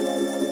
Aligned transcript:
Música 0.00 0.49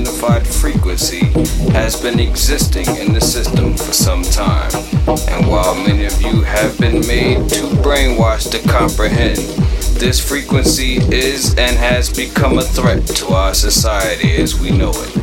unidentified 0.00 0.46
frequency 0.46 1.26
has 1.72 2.00
been 2.00 2.18
existing 2.18 2.86
in 2.96 3.12
the 3.12 3.20
system 3.20 3.74
for 3.74 3.92
some 3.92 4.22
time. 4.22 4.70
And 5.28 5.46
while 5.46 5.74
many 5.74 6.06
of 6.06 6.22
you 6.22 6.40
have 6.42 6.78
been 6.78 7.06
made 7.06 7.50
too 7.50 7.68
brainwashed 7.82 8.50
to 8.52 8.68
comprehend, 8.68 9.36
this 9.98 10.18
frequency 10.26 10.96
is 11.14 11.54
and 11.58 11.76
has 11.76 12.10
become 12.10 12.58
a 12.58 12.62
threat 12.62 13.06
to 13.06 13.28
our 13.28 13.52
society 13.52 14.36
as 14.36 14.58
we 14.58 14.70
know 14.70 14.92
it. 14.94 15.14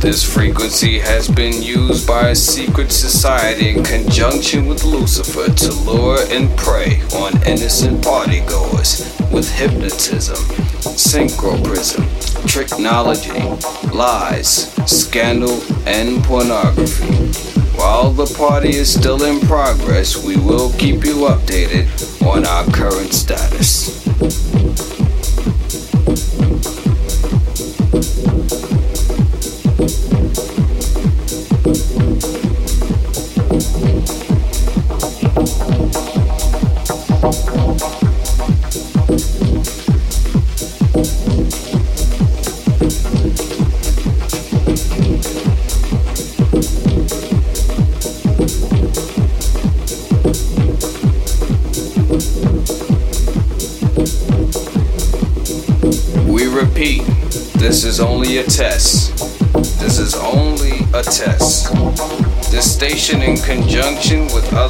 This 0.00 0.22
frequency 0.22 0.98
has 0.98 1.28
been 1.28 1.62
used 1.62 2.06
by 2.06 2.30
a 2.30 2.34
secret 2.34 2.92
society 2.92 3.70
in 3.70 3.84
conjunction 3.84 4.66
with 4.66 4.84
Lucifer 4.84 5.52
to 5.52 5.72
lure 5.90 6.18
and 6.30 6.54
prey 6.58 7.00
on 7.16 7.32
innocent 7.46 8.02
partygoers 8.04 9.08
with 9.32 9.50
hypnotism, 9.50 10.36
synchroprism, 10.96 12.09
technology, 12.48 13.40
lies, 13.90 14.72
scandal, 14.86 15.60
and 15.86 16.22
pornography. 16.24 17.14
While 17.78 18.10
the 18.10 18.26
party 18.36 18.76
is 18.76 18.92
still 18.92 19.22
in 19.22 19.40
progress, 19.40 20.22
we 20.22 20.36
will 20.36 20.70
keep 20.72 21.04
you 21.04 21.28
updated 21.28 21.88
on 22.26 22.46
our 22.46 22.64
current 22.66 23.12
status. 23.14 23.79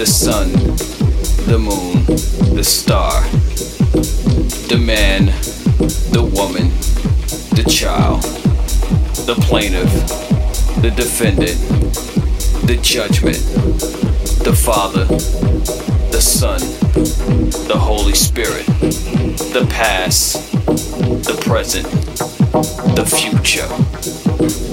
the 0.00 0.06
sun, 0.06 0.50
the 1.46 1.58
moon, 1.58 2.06
the 2.56 2.64
star, 2.64 3.20
the 4.70 4.78
man, 4.82 5.26
the 6.10 6.22
woman, 6.22 6.70
the 7.54 7.62
child, 7.68 8.22
the 9.26 9.34
plaintiff, 9.42 9.92
the 10.80 10.90
defendant, 10.90 11.60
the 12.66 12.78
judgment, 12.80 13.36
the 14.42 14.56
Father, 14.56 15.04
the 15.04 16.20
Son, 16.22 16.60
the 17.68 17.76
Holy 17.76 18.14
Spirit, 18.14 18.64
the 19.52 19.66
past, 19.68 20.50
the 21.26 21.38
present, 21.44 21.84
the 22.96 23.04
future. 23.04 24.69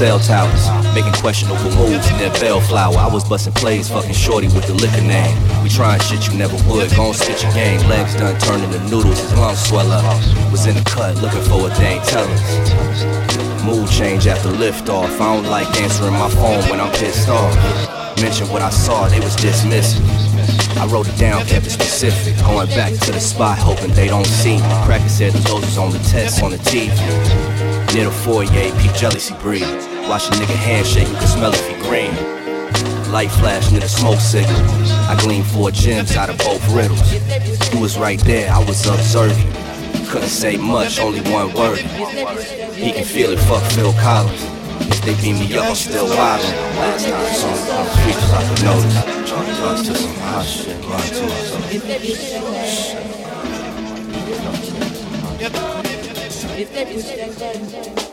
Cell 0.00 0.18
towers, 0.18 0.64
making 0.94 1.12
questionable 1.20 1.60
moves 1.76 2.08
in 2.08 2.16
that 2.16 2.32
Bellflower. 2.40 2.96
I 2.96 3.12
was 3.12 3.22
busting 3.28 3.52
plays, 3.52 3.90
fucking 3.90 4.14
shorty 4.14 4.46
with 4.46 4.64
the 4.64 4.72
liquor 4.72 5.04
name. 5.04 5.36
We 5.62 5.68
trying 5.68 6.00
shit 6.00 6.24
you 6.26 6.38
never 6.38 6.56
would, 6.72 6.88
gon' 6.96 7.12
spit 7.12 7.42
your 7.42 7.52
game. 7.52 7.76
Legs 7.84 8.16
done 8.16 8.32
turning 8.40 8.70
to 8.72 8.80
noodles, 8.88 9.20
his 9.20 9.36
lungs 9.36 9.60
swell 9.60 9.92
up. 9.92 10.16
Was 10.50 10.64
in 10.64 10.72
the 10.72 10.84
cut, 10.88 11.20
looking 11.20 11.44
for 11.44 11.68
a 11.68 11.70
dang 11.76 12.00
tell 12.08 12.24
us. 12.24 13.60
Mood 13.62 13.90
change 13.90 14.26
after 14.26 14.48
liftoff. 14.48 15.20
I 15.20 15.36
don't 15.36 15.44
like 15.52 15.68
answering 15.76 16.14
my 16.14 16.30
phone 16.30 16.64
when 16.72 16.80
I'm 16.80 16.92
pissed 16.96 17.28
off. 17.28 17.52
Mention 18.22 18.48
what 18.48 18.62
I 18.62 18.70
saw, 18.70 19.06
they 19.06 19.20
was 19.20 19.36
dismissed. 19.36 20.00
I 20.80 20.86
wrote 20.86 21.08
it 21.08 21.18
down, 21.18 21.44
kept 21.44 21.66
it 21.66 21.76
specific. 21.76 22.40
Going 22.48 22.68
back 22.68 22.94
to 23.04 23.12
the 23.12 23.20
spot, 23.20 23.58
hoping 23.58 23.92
they 23.92 24.08
don't 24.08 24.24
see 24.24 24.56
me. 24.56 24.72
Practice 24.88 25.18
said 25.18 25.34
the 25.34 25.44
doses 25.44 25.76
on 25.76 25.90
the 25.92 26.00
test 26.08 26.42
on 26.42 26.52
the 26.52 26.60
TV. 26.72 26.88
Near 27.92 28.06
the 28.06 28.10
foyer, 28.10 28.48
peep 28.48 28.94
jealousy 28.94 29.34
breathe. 29.42 29.89
Watch 30.08 30.28
a 30.28 30.30
nigga 30.32 30.56
handshake, 30.56 31.08
you 31.08 31.14
can 31.14 31.26
smell 31.26 31.52
if 31.52 31.66
he 31.68 31.74
green. 31.82 32.14
Light 33.12 33.30
flash 33.30 33.70
near 33.70 33.80
the 33.80 33.88
smoke 33.88 34.20
signal. 34.20 34.56
I 35.08 35.16
gleaned 35.20 35.46
four 35.46 35.70
gems 35.70 36.16
out 36.16 36.30
of 36.30 36.38
both 36.38 36.62
riddles. 36.72 37.00
Who 37.72 37.80
was 37.80 37.96
right 37.98 38.20
there? 38.20 38.50
I 38.52 38.58
was 38.64 38.86
observing. 38.86 39.52
Couldn't 40.08 40.28
say 40.28 40.56
much, 40.56 40.98
only 40.98 41.20
one 41.30 41.52
word. 41.54 41.78
He 41.78 42.92
can 42.92 43.04
feel 43.04 43.30
it, 43.30 43.38
fuck 43.40 43.62
Phil 43.72 43.92
Collins. 43.94 44.42
If 44.90 45.02
they 45.02 45.14
beat 45.22 45.34
me 45.38 45.56
up, 45.56 45.66
I'm 45.66 45.74
still 45.74 46.06
wildin'. 46.06 46.52
Last 46.76 47.06
time 47.06 47.26
him, 47.26 47.76
I'm 47.78 47.86
speechless, 47.98 48.32
I 48.32 48.42
could 48.48 48.62
notice. 48.64 49.20
Drugs 49.60 49.82
to 49.88 49.94
some 49.94 50.14
hot 50.14 50.46
shit, 50.46 50.84
run 50.84 51.00
to 51.00 51.24
us. 51.26 51.50
jazz. 57.38 58.09